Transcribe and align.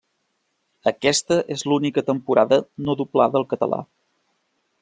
Aquesta 0.91 1.37
és 1.57 1.65
l'única 1.71 2.05
temporada 2.09 2.61
no 2.87 2.99
doblada 3.03 3.41
al 3.43 3.49
català. 3.55 3.83